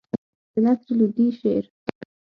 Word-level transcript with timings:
د 0.51 0.53
نصر 0.63 0.89
لودي 0.99 1.27
شعر. 1.39 1.65